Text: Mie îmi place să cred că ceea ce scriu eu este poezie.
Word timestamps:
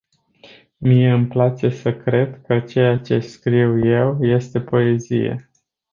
Mie 0.81 1.09
îmi 1.11 1.27
place 1.27 1.69
să 1.69 1.95
cred 1.97 2.41
că 2.41 2.59
ceea 2.59 2.97
ce 2.97 3.19
scriu 3.19 3.85
eu 3.87 4.19
este 4.25 4.61
poezie. 4.61 5.49